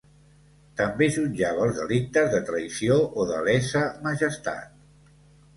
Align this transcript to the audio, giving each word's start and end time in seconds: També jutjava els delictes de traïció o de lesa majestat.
També 0.79 1.09
jutjava 1.17 1.67
els 1.67 1.75
delictes 1.81 2.33
de 2.37 2.41
traïció 2.47 2.97
o 3.21 3.27
de 3.33 3.43
lesa 3.51 3.85
majestat. 4.09 4.85